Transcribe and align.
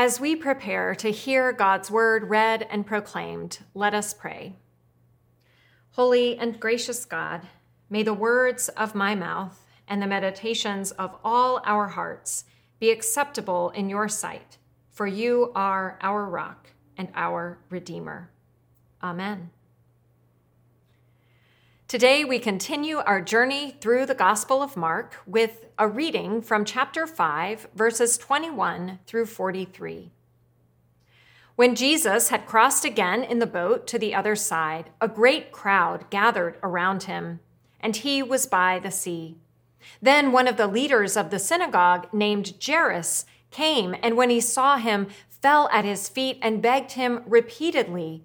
As 0.00 0.20
we 0.20 0.36
prepare 0.36 0.94
to 0.94 1.10
hear 1.10 1.52
God's 1.52 1.90
word 1.90 2.30
read 2.30 2.64
and 2.70 2.86
proclaimed, 2.86 3.58
let 3.74 3.94
us 3.94 4.14
pray. 4.14 4.54
Holy 5.90 6.38
and 6.38 6.60
gracious 6.60 7.04
God, 7.04 7.48
may 7.90 8.04
the 8.04 8.14
words 8.14 8.68
of 8.68 8.94
my 8.94 9.16
mouth 9.16 9.66
and 9.88 10.00
the 10.00 10.06
meditations 10.06 10.92
of 10.92 11.16
all 11.24 11.60
our 11.64 11.88
hearts 11.88 12.44
be 12.78 12.92
acceptable 12.92 13.70
in 13.70 13.90
your 13.90 14.08
sight, 14.08 14.58
for 14.92 15.08
you 15.08 15.50
are 15.56 15.98
our 16.00 16.26
rock 16.26 16.70
and 16.96 17.08
our 17.16 17.58
Redeemer. 17.68 18.30
Amen. 19.02 19.50
Today, 21.88 22.22
we 22.22 22.38
continue 22.38 22.98
our 22.98 23.22
journey 23.22 23.74
through 23.80 24.04
the 24.04 24.14
Gospel 24.14 24.60
of 24.60 24.76
Mark 24.76 25.16
with 25.24 25.64
a 25.78 25.88
reading 25.88 26.42
from 26.42 26.66
chapter 26.66 27.06
5, 27.06 27.68
verses 27.74 28.18
21 28.18 28.98
through 29.06 29.24
43. 29.24 30.10
When 31.56 31.74
Jesus 31.74 32.28
had 32.28 32.44
crossed 32.44 32.84
again 32.84 33.24
in 33.24 33.38
the 33.38 33.46
boat 33.46 33.86
to 33.86 33.98
the 33.98 34.14
other 34.14 34.36
side, 34.36 34.90
a 35.00 35.08
great 35.08 35.50
crowd 35.50 36.10
gathered 36.10 36.58
around 36.62 37.04
him, 37.04 37.40
and 37.80 37.96
he 37.96 38.22
was 38.22 38.44
by 38.44 38.78
the 38.78 38.90
sea. 38.90 39.38
Then 40.02 40.30
one 40.30 40.46
of 40.46 40.58
the 40.58 40.66
leaders 40.66 41.16
of 41.16 41.30
the 41.30 41.38
synagogue, 41.38 42.12
named 42.12 42.52
Jairus, 42.62 43.24
came, 43.50 43.96
and 44.02 44.14
when 44.14 44.28
he 44.28 44.42
saw 44.42 44.76
him, 44.76 45.06
fell 45.30 45.70
at 45.72 45.86
his 45.86 46.10
feet 46.10 46.38
and 46.42 46.60
begged 46.60 46.92
him 46.92 47.22
repeatedly 47.24 48.24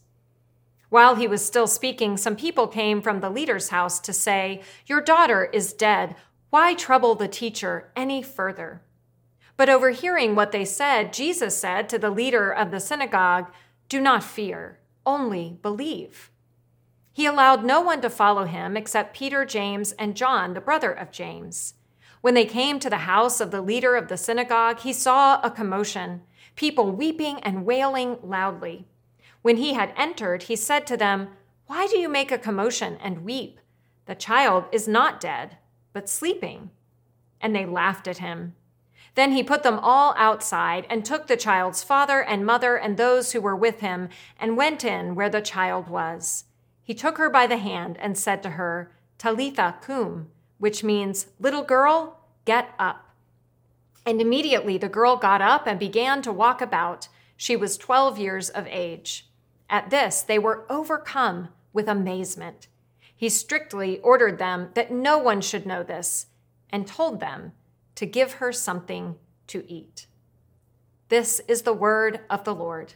While 0.91 1.15
he 1.15 1.25
was 1.25 1.43
still 1.43 1.67
speaking, 1.67 2.17
some 2.17 2.35
people 2.35 2.67
came 2.67 3.01
from 3.01 3.21
the 3.21 3.29
leader's 3.29 3.69
house 3.69 3.97
to 4.01 4.11
say, 4.11 4.61
Your 4.85 4.99
daughter 4.99 5.45
is 5.45 5.71
dead. 5.71 6.17
Why 6.49 6.73
trouble 6.73 7.15
the 7.15 7.29
teacher 7.29 7.93
any 7.95 8.21
further? 8.21 8.81
But 9.55 9.69
overhearing 9.69 10.35
what 10.35 10.51
they 10.51 10.65
said, 10.65 11.13
Jesus 11.13 11.55
said 11.55 11.87
to 11.87 11.97
the 11.97 12.09
leader 12.09 12.51
of 12.51 12.71
the 12.71 12.81
synagogue, 12.81 13.53
Do 13.87 14.01
not 14.01 14.21
fear, 14.21 14.79
only 15.05 15.57
believe. 15.61 16.29
He 17.13 17.25
allowed 17.25 17.63
no 17.63 17.79
one 17.79 18.01
to 18.01 18.09
follow 18.09 18.43
him 18.43 18.75
except 18.75 19.15
Peter, 19.15 19.45
James, 19.45 19.93
and 19.93 20.13
John, 20.13 20.55
the 20.55 20.59
brother 20.59 20.91
of 20.91 21.09
James. 21.09 21.75
When 22.19 22.33
they 22.33 22.43
came 22.43 22.79
to 22.79 22.89
the 22.89 23.07
house 23.07 23.39
of 23.39 23.51
the 23.51 23.61
leader 23.61 23.95
of 23.95 24.09
the 24.09 24.17
synagogue, 24.17 24.81
he 24.81 24.91
saw 24.91 25.39
a 25.41 25.51
commotion, 25.51 26.23
people 26.57 26.91
weeping 26.91 27.39
and 27.43 27.65
wailing 27.65 28.17
loudly. 28.21 28.87
When 29.41 29.57
he 29.57 29.73
had 29.73 29.93
entered, 29.97 30.43
he 30.43 30.55
said 30.55 30.85
to 30.87 30.97
them, 30.97 31.29
Why 31.67 31.87
do 31.87 31.97
you 31.97 32.07
make 32.07 32.31
a 32.31 32.37
commotion 32.37 32.97
and 33.01 33.25
weep? 33.25 33.59
The 34.05 34.15
child 34.15 34.65
is 34.71 34.87
not 34.87 35.19
dead, 35.19 35.57
but 35.93 36.09
sleeping. 36.09 36.69
And 37.39 37.55
they 37.55 37.65
laughed 37.65 38.07
at 38.07 38.19
him. 38.19 38.55
Then 39.15 39.31
he 39.33 39.43
put 39.43 39.63
them 39.63 39.79
all 39.79 40.13
outside 40.17 40.85
and 40.89 41.03
took 41.03 41.27
the 41.27 41.35
child's 41.35 41.83
father 41.83 42.21
and 42.23 42.45
mother 42.45 42.77
and 42.77 42.95
those 42.95 43.31
who 43.31 43.41
were 43.41 43.55
with 43.55 43.79
him 43.81 44.09
and 44.39 44.55
went 44.55 44.85
in 44.85 45.15
where 45.15 45.29
the 45.29 45.41
child 45.41 45.89
was. 45.89 46.45
He 46.83 46.93
took 46.93 47.17
her 47.17 47.29
by 47.29 47.47
the 47.47 47.57
hand 47.57 47.97
and 47.99 48.17
said 48.17 48.41
to 48.43 48.51
her, 48.51 48.91
Talitha 49.17 49.75
cum, 49.81 50.29
which 50.59 50.83
means, 50.83 51.27
Little 51.39 51.63
girl, 51.63 52.19
get 52.45 52.73
up. 52.79 53.09
And 54.05 54.21
immediately 54.21 54.77
the 54.77 54.89
girl 54.89 55.17
got 55.17 55.41
up 55.41 55.67
and 55.67 55.79
began 55.79 56.21
to 56.21 56.31
walk 56.31 56.61
about. 56.61 57.07
She 57.35 57.55
was 57.55 57.77
12 57.77 58.17
years 58.17 58.49
of 58.49 58.67
age. 58.67 59.27
At 59.71 59.89
this, 59.89 60.21
they 60.21 60.37
were 60.37 60.65
overcome 60.69 61.47
with 61.71 61.87
amazement. 61.87 62.67
He 63.15 63.29
strictly 63.29 63.99
ordered 63.99 64.37
them 64.37 64.69
that 64.73 64.91
no 64.91 65.17
one 65.17 65.39
should 65.39 65.65
know 65.65 65.81
this 65.81 66.25
and 66.69 66.85
told 66.85 67.21
them 67.21 67.53
to 67.95 68.05
give 68.05 68.33
her 68.33 68.51
something 68.51 69.15
to 69.47 69.63
eat. 69.71 70.07
This 71.07 71.39
is 71.47 71.61
the 71.61 71.73
word 71.73 72.19
of 72.29 72.43
the 72.43 72.53
Lord. 72.53 72.95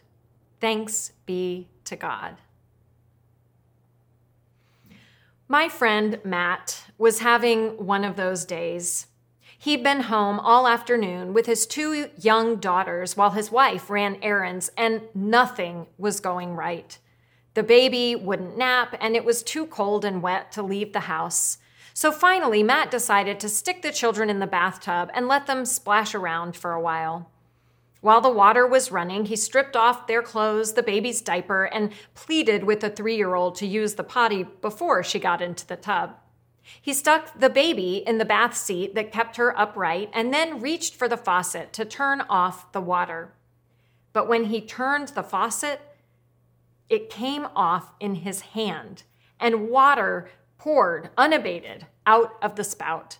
Thanks 0.60 1.14
be 1.26 1.70
to 1.86 1.96
God. 1.96 2.36
My 5.48 5.70
friend 5.70 6.20
Matt 6.26 6.86
was 6.98 7.20
having 7.20 7.86
one 7.86 8.04
of 8.04 8.16
those 8.16 8.44
days. 8.46 9.08
He'd 9.58 9.84
been 9.84 10.02
home 10.02 10.40
all 10.40 10.68
afternoon 10.68 11.34
with 11.34 11.46
his 11.46 11.66
two 11.66 12.10
young 12.20 12.58
daughters 12.58 13.18
while 13.18 13.32
his 13.32 13.52
wife 13.52 13.90
ran 13.90 14.18
errands, 14.22 14.70
and 14.78 15.02
nothing 15.14 15.88
was 15.98 16.20
going 16.20 16.56
right. 16.56 16.98
The 17.56 17.64
baby 17.64 18.16
wouldn't 18.16 18.58
nap, 18.58 18.96
and 19.00 19.16
it 19.16 19.24
was 19.26 19.42
too 19.42 19.66
cold 19.66 20.04
and 20.04 20.22
wet 20.22 20.52
to 20.52 20.62
leave 20.62 20.94
the 20.94 21.02
house. 21.02 21.58
So 21.94 22.12
finally, 22.12 22.62
Matt 22.62 22.92
decided 22.92 23.40
to 23.40 23.50
stick 23.50 23.82
the 23.82 23.94
children 23.94 24.30
in 24.30 24.40
the 24.40 24.48
bathtub 24.48 25.10
and 25.14 25.30
let 25.30 25.48
them 25.48 25.66
splash 25.66 26.14
around 26.14 26.58
for 26.58 26.74
a 26.74 26.82
while. 26.82 27.32
While 28.02 28.20
the 28.20 28.30
water 28.30 28.68
was 28.68 28.92
running, 28.92 29.26
he 29.26 29.38
stripped 29.38 29.76
off 29.78 30.06
their 30.06 30.22
clothes, 30.22 30.74
the 30.74 30.84
baby's 30.84 31.22
diaper, 31.22 31.64
and 31.64 31.94
pleaded 32.14 32.66
with 32.66 32.82
the 32.82 32.90
three 32.90 33.16
year 33.16 33.34
old 33.34 33.56
to 33.56 33.66
use 33.66 33.96
the 33.96 34.04
potty 34.04 34.44
before 34.44 35.02
she 35.02 35.18
got 35.18 35.42
into 35.42 35.66
the 35.66 35.78
tub. 35.78 36.18
He 36.82 36.94
stuck 36.94 37.40
the 37.40 37.50
baby 37.50 38.04
in 38.06 38.18
the 38.18 38.26
bath 38.26 38.56
seat 38.56 38.96
that 38.96 39.12
kept 39.12 39.38
her 39.38 39.58
upright 39.58 40.10
and 40.14 40.34
then 40.34 40.62
reached 40.62 40.96
for 40.96 41.08
the 41.08 41.18
faucet 41.18 41.74
to 41.74 41.86
turn 41.86 42.22
off 42.22 42.72
the 42.72 42.82
water. 42.82 43.34
But 44.14 44.28
when 44.28 44.46
he 44.46 44.62
turned 44.62 45.10
the 45.10 45.24
faucet, 45.24 45.82
it 46.90 47.10
came 47.10 47.48
off 47.56 47.94
in 48.00 48.16
his 48.16 48.42
hand 48.42 49.04
and 49.40 49.70
water 49.70 50.30
poured 50.58 51.10
unabated 51.18 51.88
out 52.06 52.36
of 52.42 52.56
the 52.56 52.64
spout. 52.64 53.18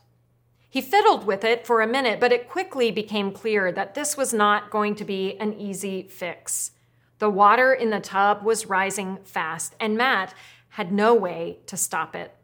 He 0.70 0.82
fiddled 0.82 1.26
with 1.26 1.44
it 1.44 1.66
for 1.66 1.82
a 1.82 1.88
minute, 1.88 2.20
but 2.20 2.32
it 2.32 2.50
quickly 2.50 2.92
became 2.92 3.32
clear 3.32 3.72
that 3.72 3.94
this 3.94 4.18
was 4.18 4.34
not 4.34 4.72
going 4.72 4.96
to 4.96 5.06
be 5.06 5.38
an 5.40 5.54
easy 5.54 6.04
fix. 6.04 6.72
The 7.20 7.30
water 7.30 7.74
in 7.74 7.92
the 7.92 8.02
tub 8.02 8.44
was 8.44 8.66
rising 8.66 9.20
fast, 9.24 9.74
and 9.80 9.96
Matt 9.96 10.34
had 10.70 10.92
no 10.92 11.14
way 11.14 11.60
to 11.68 11.78
stop 11.78 12.16
it. 12.16 12.36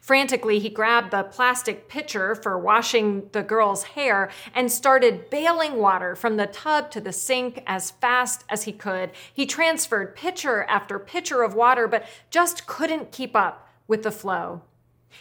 Frantically, 0.00 0.58
he 0.58 0.68
grabbed 0.68 1.10
the 1.10 1.22
plastic 1.22 1.88
pitcher 1.88 2.34
for 2.34 2.58
washing 2.58 3.28
the 3.32 3.42
girl's 3.42 3.84
hair 3.84 4.30
and 4.54 4.70
started 4.70 5.30
bailing 5.30 5.76
water 5.76 6.16
from 6.16 6.36
the 6.36 6.46
tub 6.46 6.90
to 6.90 7.00
the 7.00 7.12
sink 7.12 7.62
as 7.66 7.90
fast 7.90 8.44
as 8.48 8.64
he 8.64 8.72
could. 8.72 9.10
He 9.32 9.46
transferred 9.46 10.16
pitcher 10.16 10.64
after 10.64 10.98
pitcher 10.98 11.42
of 11.42 11.54
water, 11.54 11.86
but 11.86 12.06
just 12.30 12.66
couldn't 12.66 13.12
keep 13.12 13.36
up 13.36 13.68
with 13.86 14.02
the 14.02 14.10
flow. 14.10 14.62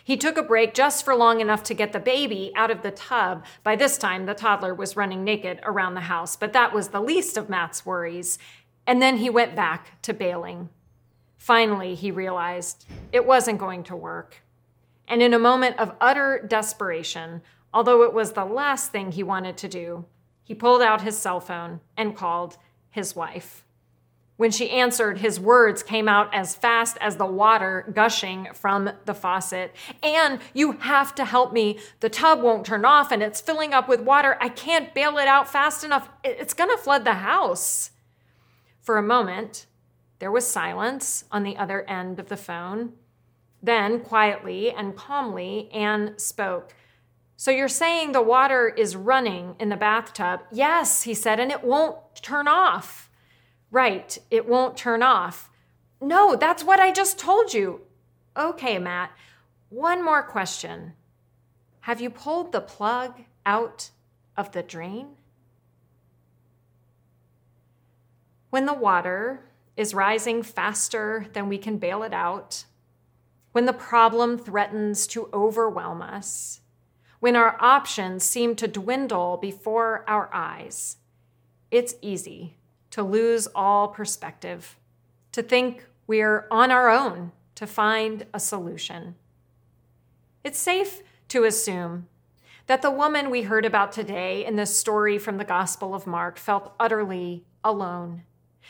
He 0.04 0.16
took 0.16 0.38
a 0.38 0.44
break 0.44 0.74
just 0.74 1.04
for 1.04 1.16
long 1.16 1.42
enough 1.42 1.64
to 1.64 1.74
get 1.74 1.92
the 1.92 2.00
baby 2.00 2.52
out 2.56 2.72
of 2.72 2.81
the 2.81 2.92
tub. 2.92 3.44
By 3.64 3.75
this 3.75 3.98
time, 3.98 4.25
the 4.25 4.34
toddler 4.34 4.74
was 4.74 4.96
running 4.96 5.24
naked 5.24 5.60
around 5.64 5.96
the 5.96 6.02
house, 6.02 6.36
but 6.38 6.54
that 6.54 6.74
was 6.74 6.88
the 6.88 7.02
least 7.02 7.36
of 7.38 7.50
Matt's 7.50 7.86
worries. 7.86 8.40
And 8.88 9.02
then 9.02 9.18
he 9.18 9.30
went 9.30 9.56
back 9.56 10.02
to 10.04 10.14
bailing. 10.14 10.69
Finally, 11.38 11.96
he 11.96 12.10
realized 12.10 12.86
it 13.12 13.25
wasn't 13.25 13.60
going 13.60 13.84
to 13.84 13.96
work 13.96 14.38
And 15.12 15.22
in 15.22 15.34
a 15.34 15.40
moment 15.40 15.78
of 15.78 15.94
utter 16.00 16.42
desperation, 16.48 17.42
although 17.74 18.04
it 18.04 18.13
was 18.13 18.31
the 18.31 18.46
last 18.46 18.94
thing 18.94 19.12
he 19.12 19.24
wanted 19.24 19.58
to 19.58 19.68
do, 19.68 20.06
he 20.42 20.56
pulled 20.56 20.81
out 20.81 21.02
his 21.02 21.18
cell 21.18 21.42
phone 21.42 21.81
and 21.98 22.16
called 22.16 22.56
his 22.90 23.13
wife. 23.13 23.66
When 24.38 24.52
she 24.52 24.69
answered, 24.69 25.18
his 25.18 25.38
words 25.38 25.84
came 25.84 26.08
out 26.08 26.34
as 26.34 26.56
fast 26.56 26.98
as 27.02 27.18
the 27.18 27.25
water 27.25 27.92
gushing 27.94 28.48
from 28.54 28.90
the 29.04 29.13
faucet. 29.13 29.75
And 30.02 30.40
you 30.54 30.72
have 30.80 31.14
to 31.16 31.25
help 31.25 31.52
me. 31.52 31.78
The 32.00 32.10
tub 32.10 32.42
won't 32.42 32.66
turn 32.66 32.86
off 32.86 33.12
and 33.12 33.22
it's 33.22 33.42
filling 33.42 33.74
up 33.74 33.90
with 33.90 34.00
water. 34.00 34.38
I 34.40 34.48
can't 34.48 34.94
bail 34.94 35.18
it 35.18 35.28
out 35.28 35.52
fast 35.52 35.84
enough. 35.84 36.07
It's 36.24 36.54
going 36.54 36.69
to 36.69 36.81
flood 36.81 37.04
the 37.04 37.16
house. 37.16 37.92
For 38.80 38.98
a 38.98 39.04
moment, 39.04 39.66
there 40.19 40.31
was 40.31 40.48
silence 40.48 41.25
on 41.34 41.44
the 41.44 41.57
other 41.57 41.84
end 41.90 42.18
of 42.18 42.30
the 42.30 42.38
phone. 42.38 42.94
Then, 43.63 44.00
quietly 44.00 44.72
and 44.72 44.96
calmly, 44.96 45.69
Anne 45.72 46.18
spoke. 46.18 46.74
So 47.38 47.52
you're 47.52 47.68
saying 47.68 48.12
the 48.12 48.22
water 48.22 48.69
is 48.69 48.96
running 48.96 49.56
in 49.60 49.69
the 49.69 49.75
bathtub? 49.75 50.42
Yes, 50.52 51.04
he 51.04 51.13
said, 51.13 51.40
and 51.40 51.52
it 51.52 51.63
won't 51.63 51.98
turn 52.16 52.48
off. 52.48 53.10
Right, 53.72 54.18
it 54.30 54.48
won't 54.48 54.78
turn 54.78 55.02
off. 55.02 55.50
No, 56.00 56.36
that's 56.36 56.63
what 56.63 56.80
I 56.80 56.92
just 56.92 57.18
told 57.18 57.54
you. 57.54 57.81
Okay, 58.38 58.80
Matt, 58.80 59.12
one 59.69 60.04
more 60.04 60.24
question. 60.24 60.94
Have 61.81 62.02
you 62.02 62.10
pulled 62.10 62.52
the 62.52 62.62
plug 62.62 63.22
out 63.46 63.90
of 64.38 64.52
the 64.52 64.64
drain? 64.64 65.10
When 68.50 68.66
the 68.66 68.74
water 68.74 69.46
is 69.78 69.94
rising 69.94 70.44
faster 70.44 71.28
than 71.34 71.50
we 71.50 71.57
can 71.57 71.78
bail 71.78 72.04
it 72.04 72.14
out, 72.14 72.66
when 73.51 73.65
the 73.65 73.74
problem 73.74 74.38
threatens 74.38 75.07
to 75.07 75.30
overwhelm 75.33 76.01
us, 76.01 76.62
when 77.19 77.36
our 77.36 77.57
options 77.59 78.24
seem 78.24 78.56
to 78.56 78.68
dwindle 78.68 79.38
before 79.38 80.03
our 80.07 80.30
eyes, 80.33 80.98
it's 81.69 81.95
easy 82.01 82.56
to 82.89 83.03
lose 83.03 83.48
all 83.53 83.88
perspective, 83.88 84.77
to 85.31 85.44
think 85.44 85.86
we're 86.07 86.48
on 86.51 86.71
our 86.71 86.89
own 86.89 87.31
to 87.56 87.68
find 87.68 88.25
a 88.33 88.39
solution. 88.39 89.15
It's 90.44 90.59
safe 90.59 91.01
to 91.30 91.44
assume 91.44 92.07
that 92.68 92.81
the 92.81 92.92
woman 92.92 93.30
we 93.30 93.44
heard 93.44 93.65
about 93.65 93.92
today 93.92 94.45
in 94.45 94.56
this 94.56 94.77
story 94.77 95.18
from 95.18 95.38
the 95.38 95.45
Gospel 95.45 95.94
of 95.94 96.07
Mark 96.07 96.38
felt 96.38 96.74
utterly 96.80 97.44
alone. 97.63 98.24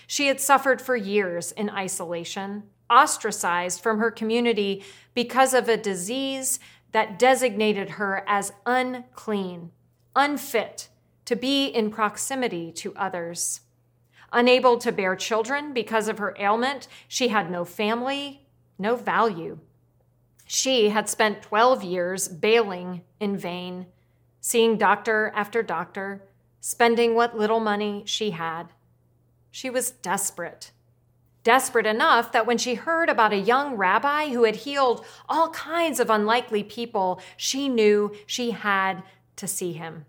She 0.08 0.28
had 0.28 0.42
suffered 0.42 0.82
for 0.82 0.96
years 0.96 1.52
in 1.52 1.70
isolation, 1.70 2.64
ostracized 2.92 3.82
from 3.82 4.00
her 4.00 4.12
community 4.12 4.84
because 5.14 5.54
of 5.54 5.70
a 5.70 5.78
disease 5.78 6.60
that 6.92 7.18
designated 7.18 7.92
her 7.92 8.24
as 8.28 8.52
unclean, 8.66 9.72
unfit 10.16 10.90
to 11.26 11.36
be 11.36 11.68
in 11.68 11.90
proximity 11.90 12.72
to 12.74 12.94
others. 12.96 13.62
Unable 14.34 14.78
to 14.78 14.92
bear 14.92 15.16
children 15.16 15.74
because 15.74 16.08
of 16.08 16.18
her 16.18 16.36
ailment, 16.38 16.88
she 17.08 17.30
had 17.30 17.50
no 17.50 17.66
family, 17.66 18.46
no 18.78 18.96
value. 18.96 19.60
She 20.46 20.90
had 20.90 21.08
spent 21.08 21.42
12 21.42 21.84
years 21.84 22.28
bailing 22.28 23.04
in 23.20 23.38
vain, 23.38 23.86
seeing 24.42 24.78
doctor 24.78 25.32
after 25.36 25.64
doctor, 25.64 26.24
spending 26.60 27.16
what 27.16 27.38
little 27.38 27.60
money 27.60 28.04
she 28.06 28.32
had. 28.32 28.74
She 29.50 29.70
was 29.70 29.92
desperate. 29.92 30.72
Desperate 31.44 31.88
enough 31.88 32.32
that 32.32 32.46
when 32.46 32.58
she 32.58 32.76
heard 32.76 33.10
about 33.10 33.34
a 33.34 33.38
young 33.38 33.76
rabbi 33.76 34.30
who 34.30 34.44
had 34.44 34.58
healed 34.58 35.04
all 35.28 35.50
kinds 35.50 36.00
of 36.00 36.10
unlikely 36.10 36.64
people, 36.64 37.20
she 37.36 37.68
knew 37.68 38.12
she 38.28 38.52
had 38.52 39.02
to 39.38 39.48
see 39.48 39.74
him. 39.74 40.06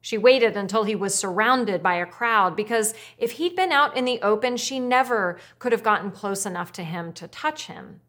She 0.00 0.16
waited 0.16 0.56
until 0.56 0.84
he 0.84 0.94
was 0.94 1.14
surrounded 1.14 1.82
by 1.82 1.96
a 1.96 2.06
crowd 2.06 2.56
because 2.56 2.94
if 3.18 3.32
he'd 3.32 3.56
been 3.56 3.72
out 3.72 3.96
in 3.96 4.04
the 4.04 4.20
open, 4.22 4.56
she 4.56 4.78
never 4.78 5.38
could 5.58 5.72
have 5.72 5.82
gotten 5.82 6.10
close 6.10 6.46
enough 6.46 6.72
to 6.72 6.84
him 6.84 7.12
to 7.14 7.26
touch 7.26 7.66
him. 7.66 8.00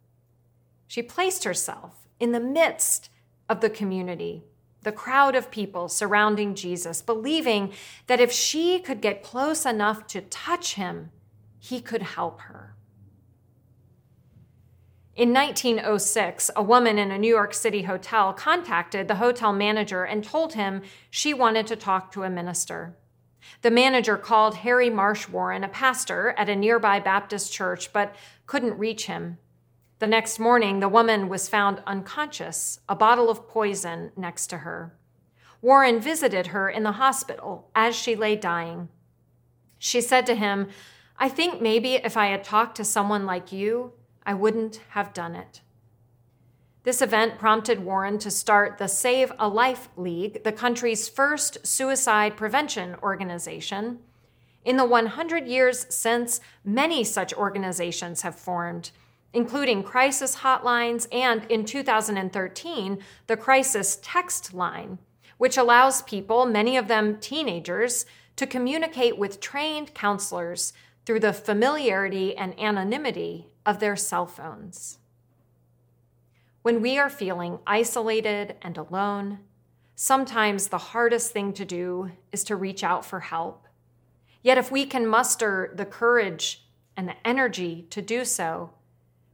She 0.88 1.02
placed 1.02 1.44
herself 1.44 2.08
in 2.20 2.32
the 2.32 2.40
midst 2.40 3.10
of 3.50 3.62
the 3.62 3.70
community, 3.70 4.44
the 4.84 4.92
crowd 4.92 5.36
of 5.36 5.52
people 5.52 5.90
surrounding 5.90 6.56
Jesus, 6.56 7.02
believing 7.02 7.74
that 8.06 8.22
if 8.22 8.32
she 8.32 8.80
could 8.80 9.02
get 9.02 9.24
close 9.24 9.66
enough 9.66 10.08
to 10.08 10.22
touch 10.22 10.76
him, 10.76 11.10
he 11.60 11.82
could 11.82 12.02
help 12.02 12.42
her. 12.42 12.76
In 15.16 15.34
1906, 15.34 16.52
a 16.56 16.62
woman 16.62 17.00
in 17.00 17.10
a 17.10 17.18
New 17.18 17.28
York 17.28 17.54
City 17.54 17.82
hotel 17.82 18.34
contacted 18.34 19.08
the 19.08 19.16
hotel 19.16 19.52
manager 19.52 20.04
and 20.04 20.24
told 20.24 20.54
him 20.54 20.84
she 21.10 21.34
wanted 21.34 21.66
to 21.68 21.76
talk 21.76 22.12
to 22.12 22.22
a 22.22 22.30
minister. 22.30 22.96
The 23.64 23.72
manager 23.72 24.16
called 24.16 24.58
Harry 24.58 24.92
Marsh 24.92 25.28
Warren, 25.28 25.64
a 25.64 25.70
pastor 25.70 26.36
at 26.38 26.50
a 26.50 26.56
nearby 26.56 27.00
Baptist 27.00 27.52
church, 27.52 27.92
but 27.92 28.16
couldn't 28.46 28.78
reach 28.78 29.08
him. 29.08 29.40
The 29.98 30.06
next 30.06 30.38
morning, 30.38 30.80
the 30.80 30.90
woman 30.90 31.28
was 31.30 31.50
found 31.50 31.82
unconscious, 31.88 32.80
a 32.88 32.96
bottle 32.96 33.32
of 33.32 33.48
poison 33.48 34.12
next 34.16 34.48
to 34.48 34.60
her. 34.60 34.96
Warren 35.64 36.00
visited 36.00 36.48
her 36.48 36.70
in 36.70 36.84
the 36.84 36.94
hospital 36.94 37.72
as 37.74 37.96
she 37.96 38.16
lay 38.16 38.36
dying. 38.36 38.90
She 39.80 40.02
said 40.02 40.28
to 40.28 40.36
him, 40.36 40.68
I 41.20 41.30
think 41.30 41.62
maybe 41.62 41.96
if 41.96 42.16
I 42.16 42.28
had 42.28 42.44
talked 42.44 42.78
to 42.78 42.84
someone 42.84 43.26
like 43.26 43.52
you, 43.52 43.94
I 44.26 44.34
wouldn't 44.34 44.82
have 44.90 45.14
done 45.14 45.36
it. 45.36 45.62
This 46.84 47.02
event 47.02 47.40
prompted 47.40 47.84
Warren 47.84 48.18
to 48.20 48.32
start 48.32 48.78
the 48.78 48.88
Save 48.88 49.34
a 49.40 49.50
Life 49.50 49.90
League, 49.98 50.44
the 50.44 50.52
country's 50.52 51.10
first 51.10 51.66
suicide 51.66 52.38
prevention 52.38 52.96
organization. 53.02 54.00
In 54.64 54.78
the 54.78 54.86
100 54.86 55.48
years 55.48 55.86
since, 55.90 56.40
many 56.64 57.04
such 57.04 57.34
organizations 57.34 58.22
have 58.22 58.36
formed, 58.36 58.92
including 59.34 59.84
crisis 59.84 60.38
hotlines 60.38 61.08
and, 61.12 61.46
in 61.50 61.66
2013, 61.66 63.00
the 63.28 63.38
Crisis 63.38 64.00
Text 64.02 64.54
Line, 64.54 65.00
which 65.38 65.58
allows 65.58 66.04
people, 66.04 66.46
many 66.46 66.78
of 66.78 66.88
them 66.88 67.18
teenagers, 67.20 68.06
to 68.38 68.48
communicate 68.48 69.18
with 69.18 69.42
trained 69.42 69.94
counselors 69.94 70.72
through 71.08 71.22
the 71.22 71.32
familiarity 71.32 72.36
and 72.36 72.60
anonymity 72.60 73.48
of 73.66 73.80
their 73.80 73.96
cell 73.96 74.26
phones. 74.26 75.00
When 76.64 76.82
we 76.82 76.98
are 76.98 77.10
feeling 77.10 77.60
isolated 77.66 78.56
and 78.62 78.78
alone, 78.78 79.40
sometimes 79.96 80.68
the 80.68 80.78
hardest 80.78 81.32
thing 81.32 81.54
to 81.54 81.64
do 81.64 82.12
is 82.34 82.44
to 82.44 82.58
reach 82.58 82.84
out 82.84 83.06
for 83.06 83.22
help. 83.22 83.68
Yet, 84.44 84.58
if 84.58 84.70
we 84.70 84.86
can 84.86 85.08
muster 85.08 85.72
the 85.74 85.86
courage 85.86 86.66
and 86.98 87.08
the 87.08 87.16
energy 87.26 87.88
to 87.92 88.02
do 88.02 88.26
so, 88.26 88.72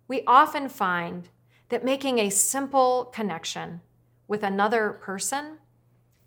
we 0.08 0.22
often 0.28 0.70
find 0.70 1.30
that 1.70 1.84
making 1.84 2.20
a 2.20 2.30
simple 2.30 3.06
connection 3.06 3.82
with 4.28 4.44
another 4.44 4.92
person 5.02 5.58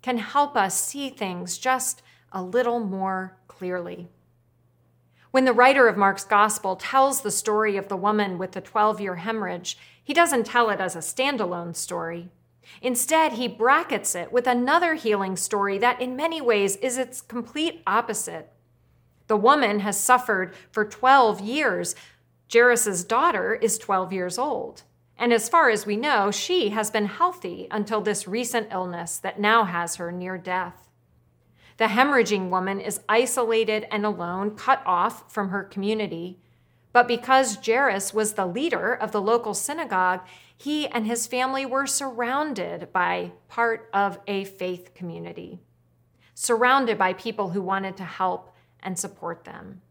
can 0.01 0.17
help 0.17 0.57
us 0.57 0.77
see 0.77 1.09
things 1.09 1.57
just 1.57 2.01
a 2.33 2.43
little 2.43 2.81
more 2.81 3.37
clearly. 3.47 4.09
When 5.31 5.45
the 5.45 5.53
writer 5.53 5.87
of 5.87 5.97
Mark's 5.97 6.23
gospel 6.23 6.75
tells 6.75 7.21
the 7.21 7.31
story 7.31 7.77
of 7.77 7.89
the 7.89 7.97
woman 7.97 8.37
with 8.37 8.53
the 8.53 8.61
12 8.61 9.01
year 9.01 9.15
hemorrhage, 9.15 9.77
he 10.03 10.13
doesn't 10.13 10.45
tell 10.45 10.69
it 10.69 10.79
as 10.79 10.95
a 10.95 10.99
standalone 10.99 11.75
story. 11.75 12.29
Instead, 12.81 13.33
he 13.33 13.47
brackets 13.47 14.15
it 14.15 14.31
with 14.31 14.47
another 14.47 14.95
healing 14.95 15.35
story 15.35 15.77
that, 15.77 16.01
in 16.01 16.15
many 16.15 16.41
ways, 16.41 16.75
is 16.77 16.97
its 16.97 17.21
complete 17.21 17.81
opposite. 17.87 18.51
The 19.27 19.37
woman 19.37 19.81
has 19.81 19.99
suffered 19.99 20.55
for 20.71 20.85
12 20.85 21.41
years. 21.41 21.95
Jairus' 22.51 23.03
daughter 23.03 23.55
is 23.55 23.77
12 23.77 24.13
years 24.13 24.37
old. 24.37 24.83
And 25.17 25.33
as 25.33 25.49
far 25.49 25.69
as 25.69 25.85
we 25.85 25.97
know, 25.97 26.31
she 26.31 26.69
has 26.69 26.91
been 26.91 27.07
healthy 27.07 27.67
until 27.71 28.01
this 28.01 28.27
recent 28.27 28.67
illness 28.71 29.17
that 29.17 29.39
now 29.39 29.65
has 29.65 29.95
her 29.95 30.11
near 30.11 30.37
death. 30.37 30.86
The 31.77 31.85
hemorrhaging 31.85 32.49
woman 32.49 32.79
is 32.79 33.01
isolated 33.07 33.87
and 33.91 34.05
alone, 34.05 34.55
cut 34.55 34.81
off 34.85 35.31
from 35.31 35.49
her 35.49 35.63
community. 35.63 36.39
But 36.91 37.07
because 37.07 37.59
Jairus 37.63 38.13
was 38.13 38.33
the 38.33 38.47
leader 38.47 38.93
of 38.93 39.11
the 39.11 39.21
local 39.21 39.53
synagogue, 39.53 40.21
he 40.55 40.87
and 40.87 41.05
his 41.05 41.27
family 41.27 41.65
were 41.65 41.85
surrounded 41.85 42.91
by 42.91 43.33
part 43.47 43.89
of 43.93 44.19
a 44.25 44.45
faith 44.45 44.95
community, 44.95 45.59
surrounded 46.33 46.97
by 46.97 47.13
people 47.13 47.49
who 47.49 47.61
wanted 47.61 47.95
to 47.97 48.03
help 48.03 48.55
and 48.81 48.97
support 48.97 49.43
them. 49.43 49.81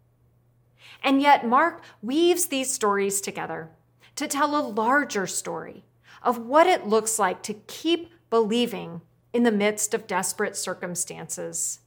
And 1.04 1.22
yet, 1.22 1.46
Mark 1.46 1.82
weaves 2.02 2.46
these 2.46 2.72
stories 2.72 3.20
together 3.20 3.70
to 4.16 4.26
tell 4.26 4.56
a 4.56 4.66
larger 4.66 5.28
story 5.28 5.84
of 6.22 6.38
what 6.38 6.66
it 6.66 6.88
looks 6.88 7.18
like 7.18 7.42
to 7.44 7.54
keep 7.54 8.10
believing 8.28 9.02
in 9.36 9.42
the 9.42 9.52
midst 9.52 9.92
of 9.92 10.06
desperate 10.06 10.56
circumstances. 10.56 11.80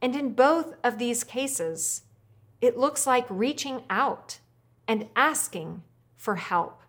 And 0.00 0.16
in 0.16 0.32
both 0.32 0.72
of 0.82 0.96
these 0.96 1.24
cases, 1.24 2.04
it 2.62 2.78
looks 2.78 3.06
like 3.06 3.26
reaching 3.28 3.82
out 3.90 4.38
and 4.88 5.10
asking 5.14 5.82
for 6.16 6.36
help. 6.36 6.80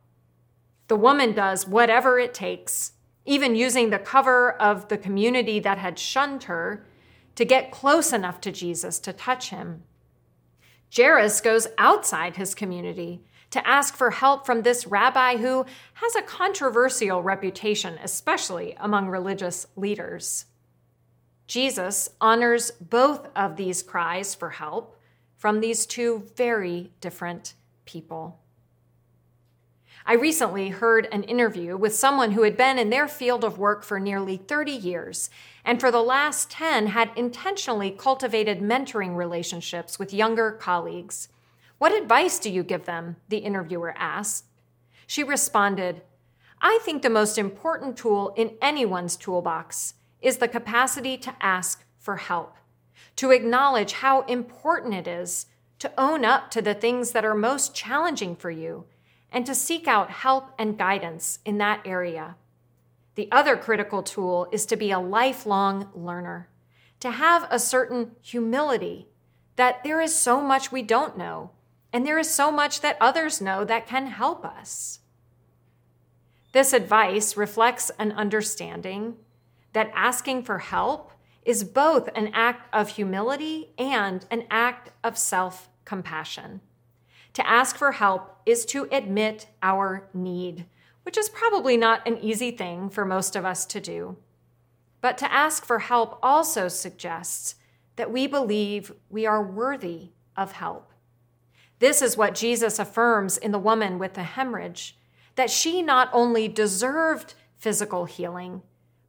The 0.88 0.96
woman 0.96 1.34
does 1.34 1.68
whatever 1.68 2.20
it 2.20 2.34
takes, 2.34 2.94
even 3.26 3.54
using 3.54 3.90
the 3.90 4.00
cover 4.00 4.54
of 4.54 4.88
the 4.88 4.98
community 4.98 5.60
that 5.60 5.78
had 5.78 6.00
shunned 6.00 6.44
her 6.44 6.86
to 7.36 7.44
get 7.44 7.70
close 7.70 8.14
enough 8.14 8.40
to 8.42 8.52
Jesus 8.54 8.98
to 9.00 9.12
touch 9.12 9.50
him. 9.50 9.84
Jairus 10.96 11.42
goes 11.42 11.68
outside 11.78 12.38
his 12.38 12.56
community 12.56 13.26
to 13.52 13.68
ask 13.68 13.96
for 13.96 14.12
help 14.12 14.46
from 14.46 14.62
this 14.62 14.88
rabbi 14.88 15.38
who 15.38 15.66
has 15.96 16.16
a 16.16 16.22
controversial 16.22 17.22
reputation, 17.22 18.00
especially 18.04 18.76
among 18.80 19.08
religious 19.08 19.68
leaders. 19.76 20.46
Jesus 21.48 22.10
honors 22.20 22.72
both 22.80 23.28
of 23.36 23.58
these 23.58 23.84
cries 23.84 24.34
for 24.34 24.52
help 24.52 24.98
from 25.38 25.60
these 25.60 25.86
two 25.86 26.28
very 26.36 26.92
different 27.02 27.56
people. 27.86 28.40
I 30.06 30.14
recently 30.14 30.70
heard 30.70 31.08
an 31.12 31.24
interview 31.24 31.78
with 31.78 31.94
someone 31.94 32.32
who 32.32 32.44
had 32.44 32.58
been 32.58 32.80
in 32.80 32.90
their 32.90 33.08
field 33.08 33.44
of 33.44 33.60
work 33.60 33.84
for 33.84 34.00
nearly 34.00 34.38
30 34.38 34.72
years 34.72 35.30
and 35.64 35.80
for 35.80 35.92
the 35.92 36.02
last 36.02 36.50
10 36.50 36.88
had 36.88 37.12
intentionally 37.16 37.92
cultivated 37.92 38.62
mentoring 38.62 39.16
relationships 39.16 40.00
with 40.00 40.14
younger 40.14 40.52
colleagues. 40.52 41.28
What 41.82 42.00
advice 42.00 42.38
do 42.38 42.52
you 42.52 42.62
give 42.62 42.86
them? 42.86 43.16
The 43.30 43.40
interviewer 43.40 43.96
asked. 43.98 44.46
She 45.08 45.24
responded, 45.24 46.04
I 46.62 46.78
think 46.84 47.02
the 47.02 47.10
most 47.10 47.40
important 47.40 47.98
tool 47.98 48.36
in 48.38 48.56
anyone's 48.62 49.16
toolbox 49.16 49.96
is 50.22 50.38
the 50.38 50.48
capacity 50.48 51.18
to 51.18 51.34
ask 51.42 51.84
for 51.98 52.18
help, 52.18 52.56
to 53.16 53.32
acknowledge 53.32 53.94
how 53.94 54.22
important 54.26 54.94
it 54.94 55.08
is 55.08 55.48
to 55.80 55.92
own 55.98 56.24
up 56.24 56.52
to 56.52 56.62
the 56.62 56.76
things 56.76 57.14
that 57.14 57.26
are 57.26 57.34
most 57.34 57.74
challenging 57.74 58.36
for 58.36 58.52
you, 58.52 58.86
and 59.32 59.44
to 59.48 59.56
seek 59.56 59.88
out 59.88 60.12
help 60.12 60.52
and 60.60 60.78
guidance 60.78 61.40
in 61.46 61.58
that 61.58 61.82
area. 61.84 62.36
The 63.16 63.28
other 63.32 63.58
critical 63.58 64.04
tool 64.04 64.48
is 64.52 64.68
to 64.68 64.76
be 64.76 64.92
a 64.92 65.00
lifelong 65.00 65.90
learner, 65.96 66.48
to 67.00 67.10
have 67.10 67.48
a 67.50 67.58
certain 67.58 68.12
humility 68.22 69.08
that 69.56 69.84
there 69.84 70.00
is 70.00 70.16
so 70.16 70.42
much 70.42 70.72
we 70.72 70.84
don't 70.84 71.18
know 71.18 71.50
and 71.94 72.06
there 72.06 72.20
is 72.20 72.34
so 72.34 72.52
much 72.52 72.82
that 72.82 72.98
others 73.02 73.42
know 73.42 73.66
that 73.66 73.88
can 73.88 74.08
help 74.08 74.46
us. 74.46 75.00
This 76.54 76.74
advice 76.74 77.38
reflects 77.38 77.92
an 77.98 78.12
understanding 78.12 79.16
that 79.74 79.92
asking 79.96 80.44
for 80.44 80.60
help 80.60 81.12
is 81.44 81.64
both 81.64 82.10
an 82.16 82.30
act 82.34 82.68
of 82.74 82.90
humility 82.90 83.74
and 83.78 84.26
an 84.30 84.46
act 84.50 84.92
of 85.04 85.18
self 85.18 85.70
compassion. 85.86 86.62
To 87.34 87.48
ask 87.48 87.78
for 87.78 87.94
help 87.94 88.42
is 88.46 88.66
to 88.68 88.88
admit 88.92 89.48
our 89.64 90.10
need, 90.14 90.66
which 91.04 91.18
is 91.18 91.30
probably 91.30 91.78
not 91.78 92.06
an 92.06 92.18
easy 92.18 92.52
thing 92.52 92.90
for 92.90 93.06
most 93.06 93.36
of 93.36 93.46
us 93.46 93.66
to 93.68 93.80
do. 93.80 94.18
But 95.00 95.18
to 95.20 95.32
ask 95.32 95.66
for 95.66 95.80
help 95.80 96.20
also 96.22 96.68
suggests 96.68 97.56
that 97.96 98.12
we 98.12 98.28
believe 98.28 98.94
we 99.10 99.26
are 99.26 99.44
worthy 99.44 100.10
of 100.36 100.52
help. 100.52 100.91
This 101.82 102.04
is 102.04 102.16
what 102.16 102.36
Jesus 102.36 102.78
affirms 102.78 103.40
in 103.40 103.52
the 103.52 103.58
woman 103.58 103.98
with 103.98 104.14
the 104.14 104.22
hemorrhage 104.22 104.96
that 105.34 105.50
she 105.50 105.82
not 105.82 106.12
only 106.14 106.48
deserved 106.48 107.34
physical 107.58 108.06
healing, 108.06 108.62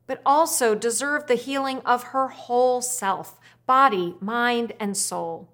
but 0.07 0.23
also 0.25 0.75
deserved 0.75 1.29
the 1.29 1.35
healing 1.35 1.81
of 1.81 2.03
her 2.05 2.29
whole 2.29 2.81
self 2.81 3.39
body, 3.67 4.15
mind, 4.21 4.73
and 4.81 4.97
soul. 4.97 5.51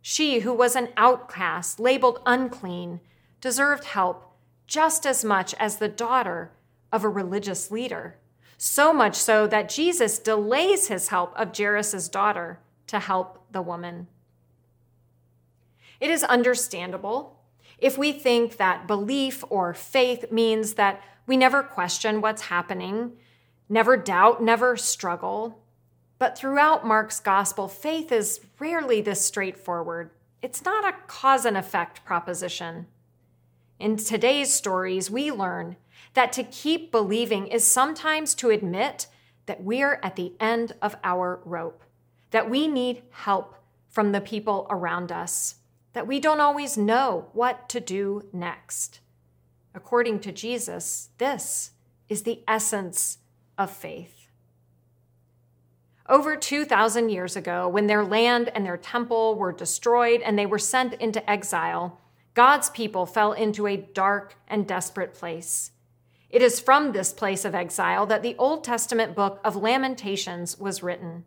She, 0.00 0.38
who 0.38 0.54
was 0.54 0.74
an 0.76 0.88
outcast, 0.96 1.78
labeled 1.78 2.22
unclean, 2.24 3.00
deserved 3.42 3.84
help 3.84 4.32
just 4.66 5.04
as 5.04 5.22
much 5.22 5.54
as 5.58 5.76
the 5.76 5.88
daughter 5.88 6.52
of 6.90 7.04
a 7.04 7.08
religious 7.10 7.70
leader. 7.70 8.16
So 8.56 8.94
much 8.94 9.16
so 9.16 9.46
that 9.48 9.68
Jesus 9.68 10.18
delays 10.18 10.88
his 10.88 11.08
help 11.08 11.38
of 11.38 11.54
Jairus' 11.54 12.08
daughter 12.08 12.60
to 12.86 12.98
help 12.98 13.44
the 13.52 13.60
woman. 13.60 14.06
It 16.00 16.10
is 16.10 16.24
understandable 16.24 17.36
if 17.78 17.96
we 17.96 18.12
think 18.12 18.56
that 18.56 18.86
belief 18.86 19.44
or 19.48 19.72
faith 19.74 20.30
means 20.30 20.74
that 20.74 21.02
we 21.26 21.36
never 21.36 21.62
question 21.62 22.20
what's 22.20 22.42
happening, 22.42 23.12
never 23.68 23.96
doubt, 23.96 24.42
never 24.42 24.76
struggle. 24.76 25.62
But 26.18 26.36
throughout 26.36 26.86
Mark's 26.86 27.20
gospel, 27.20 27.68
faith 27.68 28.12
is 28.12 28.40
rarely 28.58 29.00
this 29.00 29.24
straightforward. 29.24 30.10
It's 30.42 30.64
not 30.64 30.84
a 30.84 30.96
cause 31.06 31.44
and 31.44 31.56
effect 31.56 32.04
proposition. 32.04 32.86
In 33.78 33.96
today's 33.96 34.52
stories, 34.52 35.10
we 35.10 35.30
learn 35.30 35.76
that 36.14 36.32
to 36.34 36.44
keep 36.44 36.90
believing 36.90 37.46
is 37.46 37.64
sometimes 37.64 38.34
to 38.34 38.50
admit 38.50 39.06
that 39.46 39.62
we're 39.62 39.98
at 40.02 40.16
the 40.16 40.34
end 40.38 40.74
of 40.82 40.96
our 41.02 41.40
rope, 41.44 41.82
that 42.30 42.50
we 42.50 42.68
need 42.68 43.02
help 43.10 43.54
from 43.88 44.12
the 44.12 44.20
people 44.20 44.66
around 44.70 45.10
us 45.10 45.56
that 45.92 46.06
we 46.06 46.20
don't 46.20 46.40
always 46.40 46.76
know 46.76 47.28
what 47.32 47.68
to 47.68 47.80
do 47.80 48.28
next. 48.32 49.00
According 49.74 50.20
to 50.20 50.32
Jesus, 50.32 51.10
this 51.18 51.72
is 52.08 52.22
the 52.22 52.42
essence 52.46 53.18
of 53.56 53.70
faith. 53.70 54.28
Over 56.08 56.34
2,000 56.34 57.08
years 57.08 57.36
ago, 57.36 57.68
when 57.68 57.86
their 57.86 58.04
land 58.04 58.50
and 58.54 58.66
their 58.66 58.76
temple 58.76 59.36
were 59.36 59.52
destroyed 59.52 60.20
and 60.22 60.36
they 60.36 60.46
were 60.46 60.58
sent 60.58 60.94
into 60.94 61.28
exile, 61.30 62.00
God's 62.34 62.68
people 62.70 63.06
fell 63.06 63.32
into 63.32 63.66
a 63.66 63.76
dark 63.76 64.34
and 64.48 64.66
desperate 64.66 65.14
place. 65.14 65.70
It 66.28 66.42
is 66.42 66.60
from 66.60 66.92
this 66.92 67.12
place 67.12 67.44
of 67.44 67.54
exile 67.54 68.06
that 68.06 68.22
the 68.22 68.36
Old 68.38 68.64
Testament 68.64 69.14
book 69.14 69.40
of 69.44 69.56
Lamentations 69.56 70.58
was 70.58 70.82
written. 70.82 71.24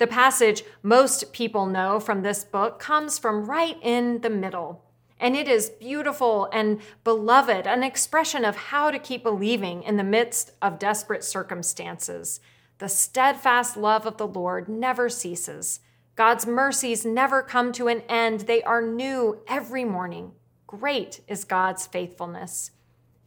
The 0.00 0.06
passage 0.06 0.64
most 0.82 1.30
people 1.30 1.66
know 1.66 2.00
from 2.00 2.22
this 2.22 2.42
book 2.42 2.78
comes 2.78 3.18
from 3.18 3.44
right 3.44 3.76
in 3.82 4.22
the 4.22 4.30
middle. 4.30 4.82
And 5.18 5.36
it 5.36 5.46
is 5.46 5.68
beautiful 5.68 6.48
and 6.54 6.80
beloved, 7.04 7.66
an 7.66 7.82
expression 7.82 8.42
of 8.46 8.56
how 8.56 8.90
to 8.90 8.98
keep 8.98 9.22
believing 9.22 9.82
in 9.82 9.98
the 9.98 10.02
midst 10.02 10.52
of 10.62 10.78
desperate 10.78 11.22
circumstances. 11.22 12.40
The 12.78 12.88
steadfast 12.88 13.76
love 13.76 14.06
of 14.06 14.16
the 14.16 14.26
Lord 14.26 14.70
never 14.70 15.10
ceases. 15.10 15.80
God's 16.16 16.46
mercies 16.46 17.04
never 17.04 17.42
come 17.42 17.70
to 17.72 17.88
an 17.88 18.00
end, 18.08 18.40
they 18.40 18.62
are 18.62 18.80
new 18.80 19.42
every 19.48 19.84
morning. 19.84 20.32
Great 20.66 21.20
is 21.28 21.44
God's 21.44 21.86
faithfulness. 21.86 22.70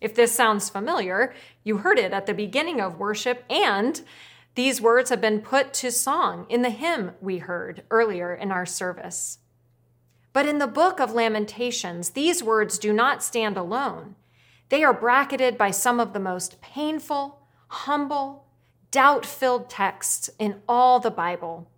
If 0.02 0.16
this 0.16 0.32
sounds 0.32 0.72
familiar, 0.72 1.36
you 1.64 1.78
heard 1.78 2.00
it 2.00 2.14
at 2.14 2.26
the 2.26 2.34
beginning 2.34 2.82
of 2.82 2.98
worship 2.98 3.44
and 3.48 4.02
these 4.56 4.82
words 4.82 5.10
have 5.10 5.22
been 5.22 5.42
put 5.42 5.74
to 5.76 5.92
song 5.92 6.46
in 6.48 6.62
the 6.62 6.70
hymn 6.70 7.12
we 7.22 7.40
heard 7.40 7.84
earlier 7.90 8.34
in 8.34 8.52
our 8.52 8.66
service. 8.66 9.40
But 10.32 10.48
in 10.48 10.58
the 10.60 10.68
book 10.68 11.00
of 11.00 11.14
Lamentations, 11.14 12.12
these 12.12 12.44
words 12.44 12.78
do 12.78 12.94
not 12.94 13.24
stand 13.24 13.58
alone. 13.58 14.16
They 14.70 14.84
are 14.84 14.94
bracketed 14.94 15.58
by 15.58 15.72
some 15.72 16.00
of 16.00 16.14
the 16.14 16.20
most 16.20 16.62
painful, 16.62 17.40
humble, 17.68 18.46
doubt 18.92 19.26
filled 19.26 19.70
texts 19.70 20.30
in 20.38 20.62
all 20.68 21.00
the 21.00 21.12
Bible. 21.12 21.70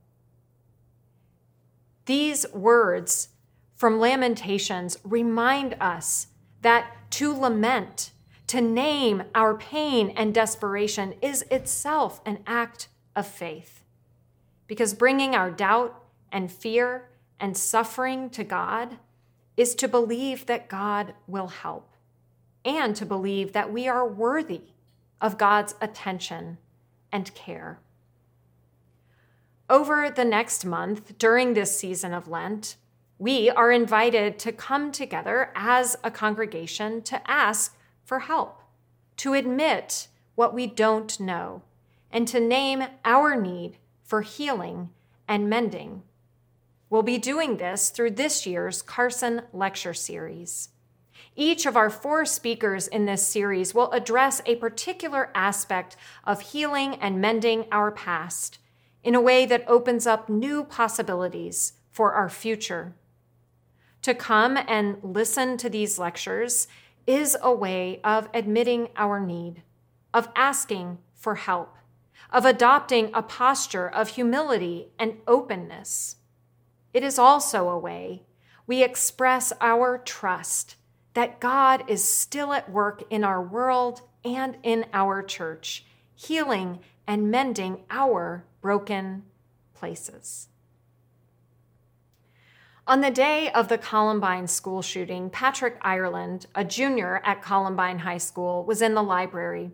These 2.05 2.45
words 2.53 3.29
from 3.75 3.99
Lamentations 3.99 4.97
remind 5.03 5.75
us 5.79 6.27
that 6.61 7.11
to 7.11 7.33
lament 7.33 8.11
to 8.47 8.61
name 8.61 9.23
our 9.33 9.55
pain 9.55 10.11
and 10.15 10.33
desperation 10.33 11.15
is 11.21 11.43
itself 11.49 12.21
an 12.25 12.39
act 12.45 12.87
of 13.15 13.27
faith. 13.27 13.83
Because 14.67 14.93
bringing 14.93 15.35
our 15.35 15.51
doubt 15.51 16.03
and 16.31 16.51
fear 16.51 17.09
and 17.39 17.55
suffering 17.55 18.29
to 18.31 18.43
God 18.43 18.97
is 19.57 19.75
to 19.75 19.87
believe 19.87 20.45
that 20.45 20.69
God 20.69 21.13
will 21.27 21.47
help 21.47 21.91
and 22.63 22.95
to 22.95 23.05
believe 23.05 23.53
that 23.53 23.71
we 23.71 23.87
are 23.87 24.07
worthy 24.07 24.61
of 25.21 25.37
God's 25.37 25.75
attention 25.81 26.57
and 27.11 27.33
care. 27.33 27.79
Over 29.69 30.09
the 30.09 30.25
next 30.25 30.65
month, 30.65 31.17
during 31.17 31.53
this 31.53 31.77
season 31.77 32.13
of 32.13 32.27
Lent, 32.27 32.75
we 33.17 33.49
are 33.49 33.71
invited 33.71 34.37
to 34.39 34.51
come 34.51 34.91
together 34.91 35.51
as 35.55 35.95
a 36.03 36.11
congregation 36.11 37.01
to 37.03 37.21
ask 37.29 37.74
for 38.05 38.19
help, 38.19 38.61
to 39.17 39.33
admit 39.33 40.07
what 40.35 40.53
we 40.53 40.67
don't 40.67 41.19
know, 41.19 41.63
and 42.11 42.27
to 42.27 42.39
name 42.39 42.83
our 43.03 43.35
need 43.35 43.77
for 44.03 44.21
healing 44.21 44.89
and 45.27 45.49
mending. 45.49 46.03
We'll 46.89 47.03
be 47.03 47.17
doing 47.17 47.57
this 47.57 47.89
through 47.89 48.11
this 48.11 48.45
year's 48.45 48.81
Carson 48.81 49.41
Lecture 49.51 49.93
Series. 49.93 50.69
Each 51.35 51.65
of 51.65 51.75
our 51.75 51.89
four 51.89 52.23
speakers 52.25 52.87
in 52.87 53.05
this 53.05 53.27
series 53.27 53.73
will 53.73 53.91
address 53.91 54.41
a 54.45 54.55
particular 54.55 55.31
aspect 55.35 55.97
of 56.23 56.39
healing 56.41 56.95
and 56.95 57.19
mending 57.19 57.65
our 57.71 57.91
past 57.91 58.59
in 59.03 59.15
a 59.15 59.21
way 59.21 59.45
that 59.45 59.65
opens 59.67 60.07
up 60.07 60.29
new 60.29 60.63
possibilities 60.63 61.73
for 61.91 62.13
our 62.13 62.29
future. 62.29 62.93
To 64.03 64.13
come 64.13 64.57
and 64.67 64.97
listen 65.01 65.57
to 65.57 65.69
these 65.69 65.99
lectures 65.99 66.67
is 67.07 67.37
a 67.41 67.53
way 67.53 67.99
of 68.03 68.29
admitting 68.33 68.89
our 68.95 69.19
need, 69.19 69.61
of 70.13 70.29
asking 70.35 70.97
for 71.13 71.35
help, 71.35 71.75
of 72.31 72.45
adopting 72.45 73.11
a 73.13 73.21
posture 73.21 73.87
of 73.87 74.09
humility 74.09 74.87
and 74.97 75.17
openness. 75.27 76.17
It 76.93 77.03
is 77.03 77.19
also 77.19 77.69
a 77.69 77.79
way 77.79 78.23
we 78.67 78.83
express 78.83 79.53
our 79.61 79.97
trust 79.97 80.75
that 81.13 81.39
God 81.39 81.83
is 81.87 82.03
still 82.03 82.51
at 82.51 82.69
work 82.69 83.03
in 83.09 83.23
our 83.23 83.41
world 83.41 84.01
and 84.23 84.57
in 84.63 84.85
our 84.91 85.21
church, 85.21 85.85
healing 86.15 86.79
and 87.07 87.29
mending 87.29 87.83
our 87.89 88.43
broken 88.61 89.23
places. 89.73 90.47
On 92.87 93.01
the 93.01 93.09
day 93.09 93.51
of 93.51 93.67
the 93.67 93.79
Columbine 93.79 94.45
school 94.45 94.83
shooting, 94.83 95.31
Patrick 95.31 95.75
Ireland, 95.81 96.45
a 96.53 96.63
junior 96.63 97.19
at 97.25 97.41
Columbine 97.41 97.97
High 97.97 98.19
School, 98.19 98.63
was 98.63 98.79
in 98.79 98.93
the 98.93 99.01
library. 99.01 99.71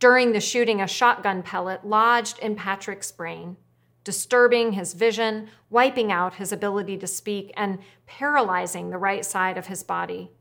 During 0.00 0.32
the 0.32 0.40
shooting, 0.40 0.80
a 0.80 0.88
shotgun 0.88 1.44
pellet 1.44 1.86
lodged 1.86 2.40
in 2.40 2.56
Patrick's 2.56 3.12
brain, 3.12 3.56
disturbing 4.02 4.72
his 4.72 4.94
vision, 4.94 5.48
wiping 5.70 6.10
out 6.10 6.34
his 6.34 6.50
ability 6.50 6.98
to 6.98 7.06
speak, 7.06 7.52
and 7.56 7.78
paralyzing 8.06 8.90
the 8.90 8.98
right 8.98 9.24
side 9.24 9.56
of 9.56 9.68
his 9.68 9.84
body. 9.84 10.32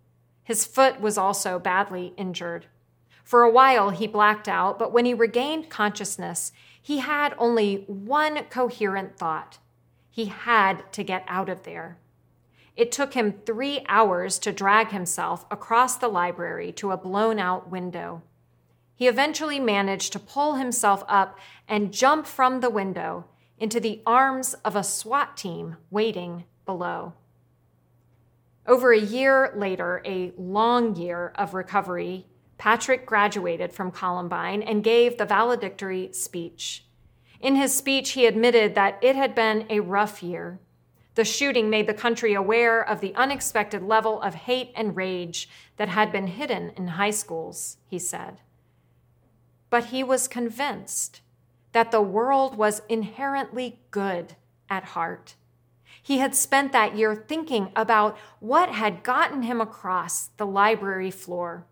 His 0.43 0.65
foot 0.65 0.99
was 0.99 1.15
also 1.15 1.59
badly 1.59 2.15
injured. 2.17 2.65
For 3.23 3.43
a 3.43 3.51
while, 3.51 3.91
he 3.91 4.07
blacked 4.07 4.47
out, 4.47 4.79
but 4.79 4.91
when 4.91 5.05
he 5.05 5.13
regained 5.13 5.69
consciousness, 5.69 6.51
he 6.81 6.97
had 6.97 7.35
only 7.37 7.83
one 7.85 8.45
coherent 8.45 9.15
thought. 9.15 9.59
He 10.19 10.25
had 10.25 10.83
to 10.91 11.01
get 11.01 11.23
out 11.29 11.47
of 11.47 11.63
there. 11.63 11.97
It 12.75 12.91
took 12.91 13.13
him 13.13 13.39
three 13.45 13.85
hours 13.87 14.37
to 14.39 14.51
drag 14.51 14.89
himself 14.89 15.45
across 15.49 15.95
the 15.95 16.09
library 16.09 16.73
to 16.73 16.91
a 16.91 16.97
blown 16.97 17.39
out 17.39 17.71
window. 17.71 18.21
He 18.97 19.07
eventually 19.07 19.61
managed 19.61 20.11
to 20.11 20.19
pull 20.19 20.55
himself 20.55 21.05
up 21.07 21.39
and 21.69 21.93
jump 21.93 22.27
from 22.27 22.59
the 22.59 22.69
window 22.69 23.27
into 23.57 23.79
the 23.79 24.01
arms 24.05 24.55
of 24.65 24.75
a 24.75 24.83
SWAT 24.83 25.37
team 25.37 25.77
waiting 25.89 26.43
below. 26.65 27.13
Over 28.67 28.91
a 28.91 28.99
year 28.99 29.53
later, 29.55 30.01
a 30.03 30.33
long 30.37 30.97
year 30.97 31.31
of 31.35 31.53
recovery, 31.53 32.27
Patrick 32.57 33.05
graduated 33.05 33.71
from 33.71 33.89
Columbine 33.89 34.63
and 34.63 34.83
gave 34.83 35.17
the 35.17 35.23
valedictory 35.23 36.09
speech. 36.11 36.83
In 37.39 37.55
his 37.55 37.75
speech, 37.75 38.11
he 38.11 38.25
admitted 38.25 38.75
that 38.75 38.97
it 39.01 39.15
had 39.15 39.33
been 39.33 39.65
a 39.69 39.79
rough 39.79 40.21
year. 40.21 40.59
The 41.15 41.25
shooting 41.25 41.69
made 41.69 41.87
the 41.87 41.93
country 41.93 42.33
aware 42.33 42.81
of 42.81 43.01
the 43.01 43.15
unexpected 43.15 43.83
level 43.83 44.21
of 44.21 44.33
hate 44.35 44.71
and 44.75 44.95
rage 44.95 45.49
that 45.77 45.89
had 45.89 46.11
been 46.11 46.27
hidden 46.27 46.71
in 46.75 46.89
high 46.89 47.11
schools, 47.11 47.77
he 47.87 47.99
said. 47.99 48.41
But 49.69 49.85
he 49.85 50.03
was 50.03 50.27
convinced 50.27 51.21
that 51.71 51.91
the 51.91 52.01
world 52.01 52.55
was 52.55 52.81
inherently 52.89 53.79
good 53.91 54.35
at 54.69 54.83
heart 54.83 55.35
he 56.09 56.17
had 56.17 56.33
spent 56.33 56.71
that 56.71 56.97
year 56.97 57.15
thinking 57.15 57.71
about 57.75 58.17
what 58.39 58.69
had 58.69 59.03
gotten 59.03 59.43
him 59.43 59.61
across 59.61 60.27
the 60.37 60.45
library 60.45 61.11
floor. 61.11 61.65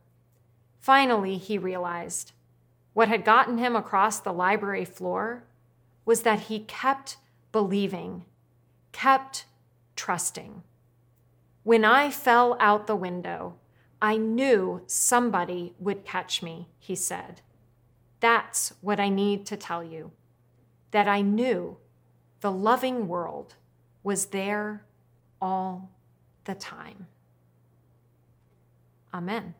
Finally, 0.79 1.37
he 1.37 1.57
realized 1.57 2.33
what 2.93 3.07
had 3.07 3.25
gotten 3.25 3.57
him 3.57 3.75
across 3.75 4.19
the 4.19 4.31
library 4.31 4.85
floor 4.85 5.43
was 6.07 6.21
that 6.21 6.43
he 6.43 6.61
kept 6.61 7.17
believing, 7.51 8.23
kept 8.93 9.45
trusting. 9.97 10.63
When 11.63 11.83
I 11.83 12.09
fell 12.09 12.55
out 12.61 12.87
the 12.87 12.95
window, 12.95 13.55
I 14.01 14.15
knew 14.15 14.83
somebody 14.87 15.73
would 15.79 16.05
catch 16.05 16.41
me, 16.41 16.69
he 16.79 16.95
said. 16.95 17.41
That's 18.21 18.73
what 18.79 19.01
I 19.01 19.09
need 19.09 19.45
to 19.47 19.57
tell 19.57 19.83
you 19.83 20.11
that 20.91 21.09
I 21.09 21.19
knew 21.19 21.75
the 22.39 22.51
loving 22.53 23.09
world 23.09 23.55
was 24.01 24.27
there 24.27 24.85
all 25.41 25.91
the 26.45 26.55
time. 26.55 27.07
Amen. 29.13 29.55